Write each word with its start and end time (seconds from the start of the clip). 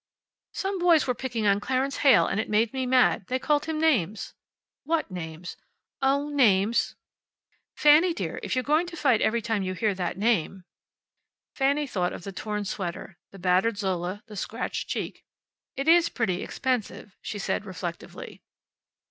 "Some 0.53 0.79
boys 0.79 1.05
were 1.05 1.13
picking 1.13 1.45
on 1.45 1.59
Clarence 1.59 1.97
Heyl, 1.97 2.25
and 2.25 2.39
it 2.39 2.49
made 2.49 2.73
me 2.73 2.87
mad. 2.87 3.27
They 3.27 3.37
called 3.37 3.65
him 3.65 3.79
names." 3.79 4.33
"What 4.83 5.11
names?" 5.11 5.57
"Oh, 6.01 6.27
names." 6.29 6.95
"Fanny 7.75 8.11
dear, 8.11 8.39
if 8.41 8.55
you're 8.55 8.63
going 8.63 8.87
to 8.87 8.97
fight 8.97 9.21
every 9.21 9.43
time 9.43 9.61
you 9.61 9.75
hear 9.75 9.93
that 9.93 10.17
name" 10.17 10.63
Fanny 11.53 11.85
thought 11.85 12.13
of 12.13 12.23
the 12.23 12.31
torn 12.31 12.65
sweater, 12.65 13.19
the 13.29 13.37
battered 13.37 13.77
Zola, 13.77 14.23
the 14.25 14.35
scratched 14.35 14.87
cheek. 14.87 15.23
"It 15.75 15.87
is 15.87 16.09
pretty 16.09 16.41
expensive," 16.41 17.15
she 17.21 17.37
said 17.37 17.63
reflectively. 17.63 18.41